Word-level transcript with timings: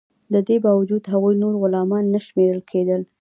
د 0.33 0.35
دې 0.47 0.57
باوجود 0.65 1.03
هغوی 1.13 1.35
نور 1.43 1.53
غلامان 1.61 2.05
نه 2.13 2.19
شمیرل 2.25 2.61
کیدل. 2.71 3.01